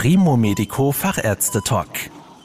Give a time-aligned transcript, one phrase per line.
[0.00, 1.88] Primo Medico Fachärzte Talk.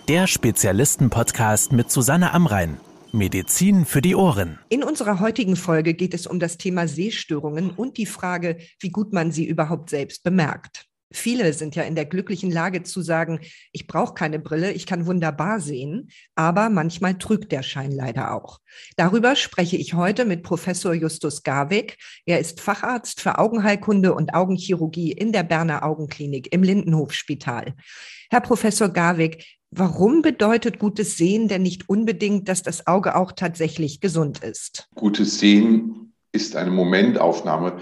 [0.07, 2.77] Der Spezialisten-Podcast mit Susanne Amrein.
[3.11, 4.57] Medizin für die Ohren.
[4.69, 9.13] In unserer heutigen Folge geht es um das Thema Sehstörungen und die Frage, wie gut
[9.13, 10.87] man sie überhaupt selbst bemerkt.
[11.13, 13.39] Viele sind ja in der glücklichen Lage zu sagen,
[13.71, 18.59] ich brauche keine Brille, ich kann wunderbar sehen, aber manchmal trügt der Schein leider auch.
[18.97, 21.97] Darüber spreche ich heute mit Professor Justus Garwig.
[22.25, 27.75] Er ist Facharzt für Augenheilkunde und Augenchirurgie in der Berner Augenklinik im Lindenhofspital.
[28.29, 34.01] Herr Professor Garwig, warum bedeutet gutes Sehen denn nicht unbedingt, dass das Auge auch tatsächlich
[34.01, 34.89] gesund ist?
[34.95, 37.79] Gutes Sehen ist eine Momentaufnahme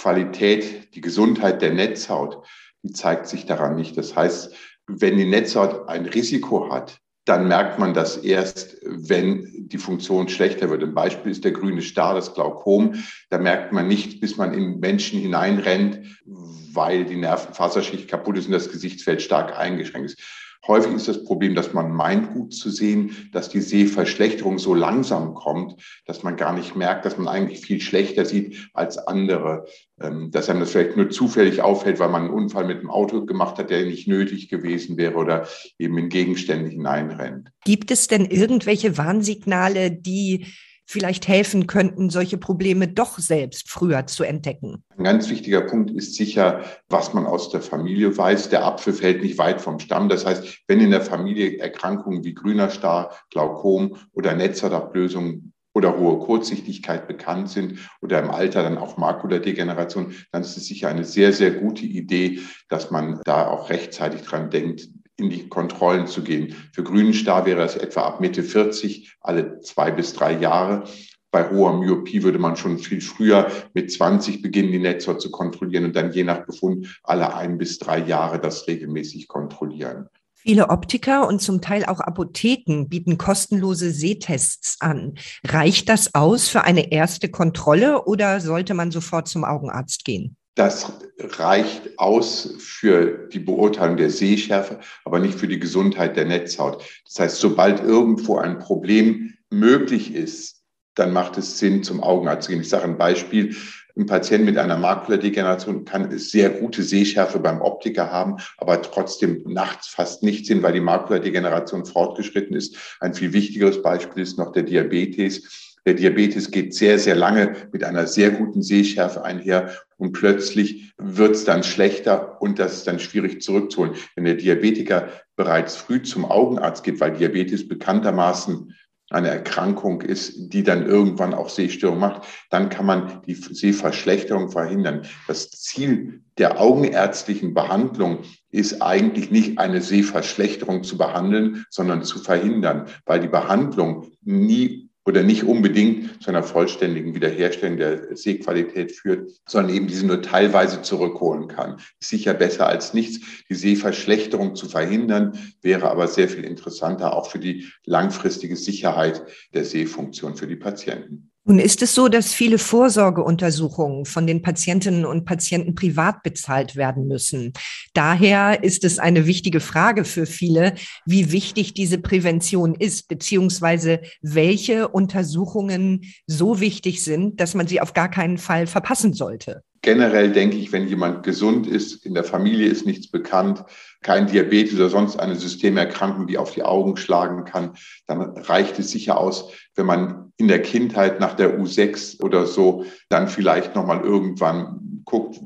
[0.00, 2.46] Qualität, die Gesundheit der Netzhaut,
[2.82, 3.98] die zeigt sich daran nicht.
[3.98, 4.54] Das heißt,
[4.86, 10.70] wenn die Netzhaut ein Risiko hat, dann merkt man das erst, wenn die Funktion schlechter
[10.70, 10.82] wird.
[10.82, 12.94] Ein Beispiel ist der grüne Star, das Glaukom.
[13.28, 18.52] Da merkt man nicht, bis man in Menschen hineinrennt, weil die Nervenfaserschicht kaputt ist und
[18.52, 20.22] das Gesichtsfeld stark eingeschränkt ist.
[20.66, 25.34] Häufig ist das Problem, dass man meint, gut zu sehen, dass die Sehverschlechterung so langsam
[25.34, 29.66] kommt, dass man gar nicht merkt, dass man eigentlich viel schlechter sieht als andere.
[30.00, 33.24] Ähm, dass einem das vielleicht nur zufällig auffällt, weil man einen Unfall mit dem Auto
[33.24, 37.50] gemacht hat, der nicht nötig gewesen wäre oder eben in Gegenstände hineinrennt.
[37.64, 40.46] Gibt es denn irgendwelche Warnsignale, die
[40.88, 44.82] vielleicht helfen könnten, solche Probleme doch selbst früher zu entdecken?
[44.96, 48.48] Ein ganz wichtiger Punkt ist sicher, was man aus der Familie weiß.
[48.48, 50.08] Der Apfel fällt nicht weit vom Stamm.
[50.08, 56.18] Das heißt, wenn in der Familie Erkrankungen wie grüner Star, Glaukom oder Netzhautablösung oder hohe
[56.20, 61.34] Kurzsichtigkeit bekannt sind oder im Alter dann auch Makuladegeneration, dann ist es sicher eine sehr,
[61.34, 64.88] sehr gute Idee, dass man da auch rechtzeitig dran denkt,
[65.18, 66.54] in die Kontrollen zu gehen.
[66.72, 70.84] Für grünen Star wäre es etwa ab Mitte 40, alle zwei bis drei Jahre.
[71.30, 75.84] Bei hoher Myopie würde man schon viel früher mit 20 beginnen, die Netzhaut zu kontrollieren
[75.84, 80.08] und dann je nach Befund alle ein bis drei Jahre das regelmäßig kontrollieren.
[80.34, 85.14] Viele Optiker und zum Teil auch Apotheken bieten kostenlose Sehtests an.
[85.44, 90.36] Reicht das aus für eine erste Kontrolle oder sollte man sofort zum Augenarzt gehen?
[90.58, 96.82] Das reicht aus für die Beurteilung der Sehschärfe, aber nicht für die Gesundheit der Netzhaut.
[97.06, 100.64] Das heißt, sobald irgendwo ein Problem möglich ist,
[100.96, 102.60] dann macht es Sinn, zum Augenarzt zu gehen.
[102.60, 103.54] Ich sage ein Beispiel.
[103.96, 109.86] Ein Patient mit einer Makuladegeneration kann sehr gute Sehschärfe beim Optiker haben, aber trotzdem nachts
[109.86, 112.76] fast nicht sehen, weil die Makuladegeneration fortgeschritten ist.
[112.98, 117.82] Ein viel wichtigeres Beispiel ist noch der Diabetes der Diabetes geht sehr, sehr lange mit
[117.82, 122.98] einer sehr guten Sehschärfe einher und plötzlich wird es dann schlechter und das ist dann
[122.98, 123.94] schwierig zurückzuholen.
[124.14, 128.74] Wenn der Diabetiker bereits früh zum Augenarzt geht, weil Diabetes bekanntermaßen
[129.10, 135.06] eine Erkrankung ist, die dann irgendwann auch Sehstörung macht, dann kann man die Sehverschlechterung verhindern.
[135.26, 138.18] Das Ziel der augenärztlichen Behandlung
[138.50, 145.22] ist eigentlich nicht eine Sehverschlechterung zu behandeln, sondern zu verhindern, weil die Behandlung nie oder
[145.22, 151.48] nicht unbedingt zu einer vollständigen Wiederherstellung der Sehqualität führt, sondern eben diese nur teilweise zurückholen
[151.48, 151.80] kann.
[151.98, 153.18] Ist sicher besser als nichts.
[153.48, 159.22] Die Sehverschlechterung zu verhindern, wäre aber sehr viel interessanter, auch für die langfristige Sicherheit
[159.54, 161.30] der Sehfunktion für die Patienten.
[161.48, 167.08] Nun ist es so, dass viele Vorsorgeuntersuchungen von den Patientinnen und Patienten privat bezahlt werden
[167.08, 167.54] müssen.
[167.94, 170.74] Daher ist es eine wichtige Frage für viele,
[171.06, 177.94] wie wichtig diese Prävention ist, beziehungsweise welche Untersuchungen so wichtig sind, dass man sie auf
[177.94, 179.62] gar keinen Fall verpassen sollte.
[179.80, 183.64] Generell denke ich, wenn jemand gesund ist, in der Familie ist nichts bekannt,
[184.02, 187.72] kein Diabetes oder sonst eine Systemerkrankung, die auf die Augen schlagen kann,
[188.06, 192.84] dann reicht es sicher aus, wenn man in der Kindheit nach der U6 oder so
[193.08, 195.40] dann vielleicht nochmal irgendwann guckt,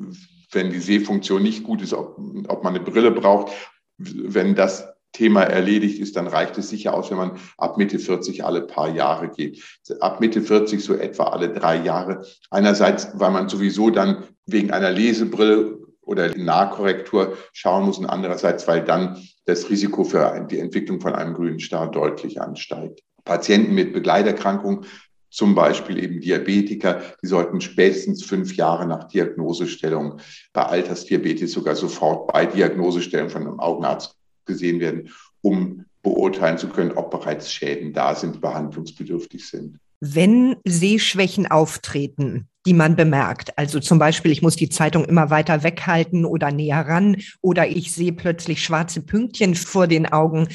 [0.51, 2.19] wenn die Sehfunktion nicht gut ist, ob,
[2.49, 3.53] ob man eine Brille braucht.
[3.97, 8.45] Wenn das Thema erledigt ist, dann reicht es sicher aus, wenn man ab Mitte 40
[8.45, 9.63] alle paar Jahre geht.
[10.01, 12.25] Ab Mitte 40 so etwa alle drei Jahre.
[12.51, 15.82] Einerseits, weil man sowieso dann wegen einer Lesebrille
[16.13, 21.35] oder Nahkorrektur schauen muss und andererseits, weil dann das Risiko für die Entwicklung von einem
[21.35, 23.03] grünen Star deutlich ansteigt.
[23.25, 24.85] Patienten mit Begleiterkrankungen
[25.31, 30.21] zum Beispiel eben Diabetiker, die sollten spätestens fünf Jahre nach Diagnosestellung
[30.53, 35.09] bei Altersdiabetes sogar sofort bei Diagnosestellung von einem Augenarzt gesehen werden,
[35.41, 39.79] um beurteilen zu können, ob bereits Schäden da sind, behandlungsbedürftig sind.
[40.05, 45.63] Wenn Sehschwächen auftreten, die man bemerkt, also zum Beispiel, ich muss die Zeitung immer weiter
[45.63, 50.49] weghalten oder näher ran oder ich sehe plötzlich schwarze Pünktchen vor den Augen,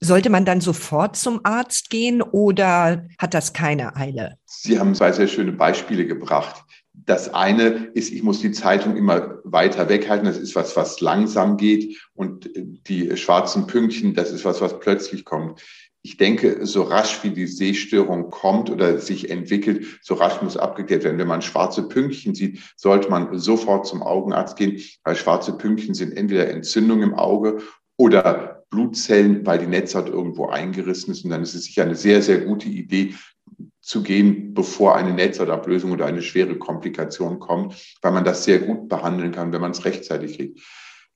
[0.00, 4.36] sollte man dann sofort zum Arzt gehen oder hat das keine Eile?
[4.44, 9.38] Sie haben zwei sehr schöne Beispiele gebracht Das eine ist, ich muss die Zeitung immer
[9.44, 10.26] weiter weghalten.
[10.26, 11.96] Das ist was, was langsam geht.
[12.12, 15.62] Und die schwarzen Pünktchen, das ist was, was plötzlich kommt.
[16.06, 21.02] Ich denke, so rasch wie die Sehstörung kommt oder sich entwickelt, so rasch muss abgeklärt
[21.02, 21.16] werden.
[21.16, 26.14] Wenn man schwarze Pünktchen sieht, sollte man sofort zum Augenarzt gehen, weil schwarze Pünktchen sind
[26.14, 27.62] entweder Entzündung im Auge
[27.96, 31.24] oder Blutzellen, weil die Netzhaut irgendwo eingerissen ist.
[31.24, 33.14] Und dann ist es sicher eine sehr, sehr gute Idee,
[33.84, 38.88] zu gehen, bevor eine Netzhautablösung oder eine schwere Komplikation kommt, weil man das sehr gut
[38.88, 40.60] behandeln kann, wenn man es rechtzeitig kriegt.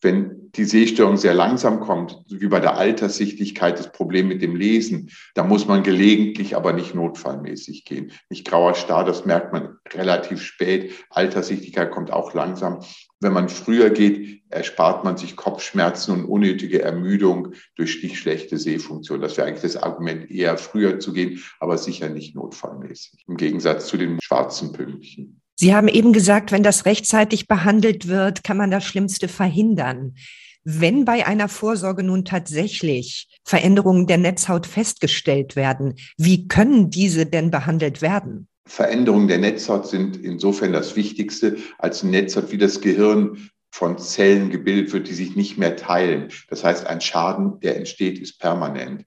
[0.01, 5.11] Wenn die Sehstörung sehr langsam kommt, wie bei der Alterssichtigkeit das Problem mit dem Lesen,
[5.35, 8.13] da muss man gelegentlich, aber nicht notfallmäßig gehen.
[8.31, 10.93] Nicht grauer Star, das merkt man relativ spät.
[11.11, 12.81] Alterssichtigkeit kommt auch langsam.
[13.21, 19.21] Wenn man früher geht, erspart man sich Kopfschmerzen und unnötige Ermüdung durch die schlechte Sehfunktion.
[19.21, 23.25] Das wäre eigentlich das Argument, eher früher zu gehen, aber sicher nicht notfallmäßig.
[23.27, 25.38] Im Gegensatz zu den schwarzen Pünktchen.
[25.61, 30.15] Sie haben eben gesagt, wenn das rechtzeitig behandelt wird, kann man das Schlimmste verhindern.
[30.63, 37.51] Wenn bei einer Vorsorge nun tatsächlich Veränderungen der Netzhaut festgestellt werden, wie können diese denn
[37.51, 38.47] behandelt werden?
[38.67, 44.93] Veränderungen der Netzhaut sind insofern das Wichtigste, als Netzhaut wie das Gehirn von Zellen gebildet
[44.93, 46.29] wird, die sich nicht mehr teilen.
[46.49, 49.05] Das heißt, ein Schaden, der entsteht, ist permanent.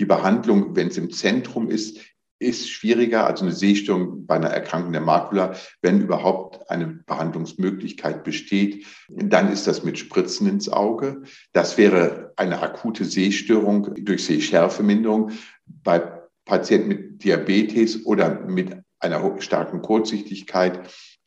[0.00, 2.00] Die Behandlung, wenn es im Zentrum ist,
[2.38, 8.86] ist schwieriger, also eine Sehstörung bei einer Erkrankung der Makula, wenn überhaupt eine Behandlungsmöglichkeit besteht,
[9.08, 11.22] dann ist das mit Spritzen ins Auge.
[11.52, 15.30] Das wäre eine akute Sehstörung durch Sehschärfeminderung.
[15.66, 20.80] Bei Patienten mit Diabetes oder mit einer starken Kurzsichtigkeit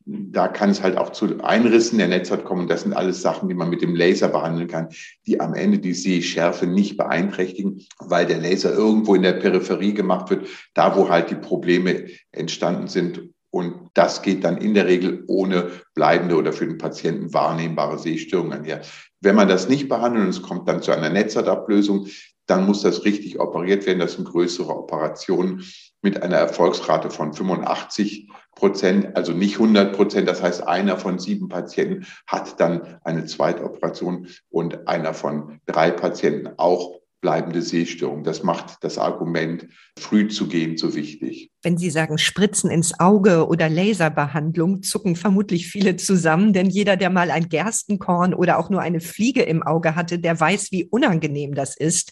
[0.09, 2.67] da kann es halt auch zu Einrissen der Netzhaut kommen.
[2.67, 4.87] Das sind alles Sachen, die man mit dem Laser behandeln kann,
[5.25, 10.29] die am Ende die Sehschärfe nicht beeinträchtigen, weil der Laser irgendwo in der Peripherie gemacht
[10.29, 13.29] wird, da wo halt die Probleme entstanden sind.
[13.49, 18.63] Und das geht dann in der Regel ohne bleibende oder für den Patienten wahrnehmbare Sehstörungen
[18.63, 18.81] her.
[19.19, 22.07] Wenn man das nicht behandelt und es kommt dann zu einer Netzhautablösung,
[22.47, 23.99] dann muss das richtig operiert werden.
[23.99, 25.63] Das sind größere Operationen
[26.01, 30.27] mit einer Erfolgsrate von 85 Prozent, also nicht 100 Prozent.
[30.27, 36.49] Das heißt, einer von sieben Patienten hat dann eine Zweitoperation und einer von drei Patienten
[36.57, 38.23] auch bleibende Sehstörung.
[38.23, 39.67] Das macht das Argument,
[39.97, 41.51] früh zu gehen, so wichtig.
[41.63, 47.09] Wenn Sie sagen Spritzen ins Auge oder Laserbehandlung, zucken vermutlich viele zusammen, denn jeder, der
[47.09, 51.55] mal ein Gerstenkorn oder auch nur eine Fliege im Auge hatte, der weiß, wie unangenehm
[51.55, 52.11] das ist.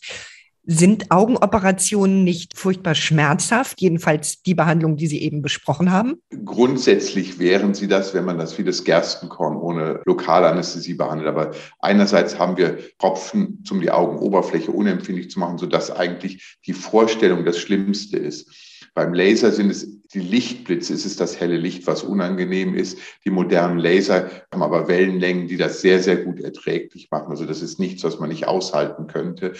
[0.67, 6.15] Sind Augenoperationen nicht furchtbar schmerzhaft, jedenfalls die Behandlung, die Sie eben besprochen haben?
[6.43, 11.29] Grundsätzlich wären sie das, wenn man das wie das Gerstenkorn ohne Lokalanästhesie behandelt.
[11.29, 17.45] Aber einerseits haben wir Tropfen, um die Augenoberfläche unempfindlich zu machen, sodass eigentlich die Vorstellung
[17.45, 18.74] das Schlimmste ist.
[18.95, 22.97] Beim Laser sind es die Lichtblitze, es ist das helle Licht, was unangenehm ist.
[23.25, 27.29] Die modernen Laser haben aber Wellenlängen, die das sehr, sehr gut erträglich machen.
[27.29, 29.51] Also das ist nichts, was man nicht aushalten könnte.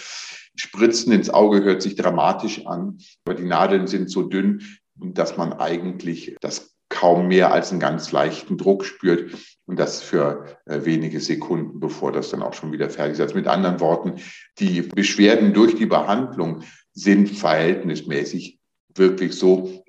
[0.54, 4.62] Spritzen ins Auge hört sich dramatisch an, aber die Nadeln sind so dünn,
[4.94, 9.34] dass man eigentlich das kaum mehr als einen ganz leichten Druck spürt
[9.66, 13.20] und das für äh, wenige Sekunden, bevor das dann auch schon wieder fertig ist.
[13.20, 14.14] Also mit anderen Worten,
[14.58, 16.62] die Beschwerden durch die Behandlung
[16.94, 18.55] sind verhältnismäßig
[18.98, 19.84] wirklich so,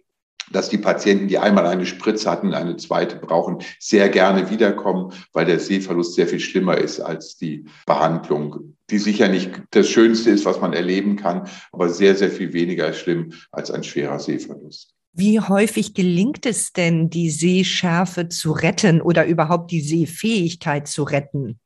[0.51, 5.45] dass die Patienten, die einmal eine Spritze hatten, eine zweite brauchen, sehr gerne wiederkommen, weil
[5.45, 10.45] der Sehverlust sehr viel schlimmer ist als die Behandlung, die sicher nicht das Schönste ist,
[10.45, 14.93] was man erleben kann, aber sehr, sehr viel weniger schlimm als ein schwerer Sehverlust.
[15.19, 21.59] Wie häufig gelingt es denn, die Sehschärfe zu retten oder überhaupt die Sehfähigkeit zu retten?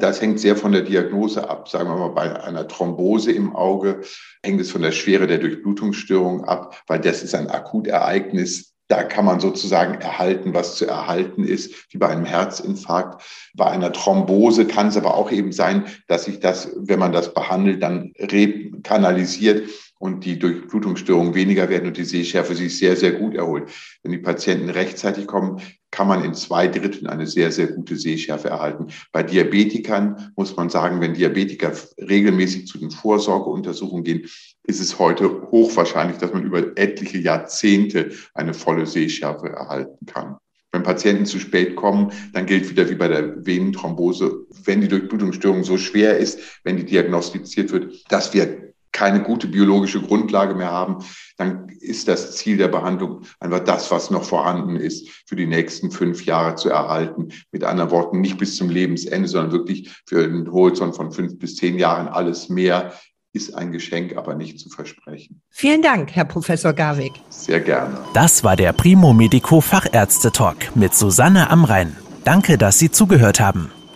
[0.00, 1.68] Das hängt sehr von der Diagnose ab.
[1.68, 4.00] Sagen wir mal, bei einer Thrombose im Auge
[4.42, 8.74] hängt es von der Schwere der Durchblutungsstörung ab, weil das ist ein Akutereignis.
[8.88, 13.22] Da kann man sozusagen erhalten, was zu erhalten ist, wie bei einem Herzinfarkt.
[13.54, 17.32] Bei einer Thrombose kann es aber auch eben sein, dass sich das, wenn man das
[17.32, 19.68] behandelt, dann rekanalisiert
[20.00, 23.70] und die Durchblutungsstörungen weniger werden und die Sehschärfe sich sehr, sehr gut erholt.
[24.02, 28.48] Wenn die Patienten rechtzeitig kommen, kann man in zwei Dritteln eine sehr, sehr gute Sehschärfe
[28.48, 28.88] erhalten.
[29.12, 34.28] Bei Diabetikern muss man sagen, wenn Diabetiker regelmäßig zu den Vorsorgeuntersuchungen gehen,
[34.64, 40.36] ist es heute hochwahrscheinlich, dass man über etliche Jahrzehnte eine volle Sehschärfe erhalten kann.
[40.72, 45.64] Wenn Patienten zu spät kommen, dann gilt wieder wie bei der Venenthrombose, wenn die Durchblutungsstörung
[45.64, 48.69] so schwer ist, wenn die diagnostiziert wird, dass wir
[49.00, 50.98] keine gute biologische Grundlage mehr haben,
[51.38, 55.90] dann ist das Ziel der Behandlung einfach das, was noch vorhanden ist, für die nächsten
[55.90, 57.30] fünf Jahre zu erhalten.
[57.50, 61.56] Mit anderen Worten, nicht bis zum Lebensende, sondern wirklich für einen Horizont von fünf bis
[61.56, 62.92] zehn Jahren alles mehr
[63.32, 65.40] ist ein Geschenk, aber nicht zu versprechen.
[65.48, 67.12] Vielen Dank, Herr Professor Garwig.
[67.30, 67.96] Sehr gerne.
[68.12, 71.96] Das war der Primo Medico Fachärzte Talk mit Susanne Amrein.
[72.24, 73.70] Danke, dass Sie zugehört haben.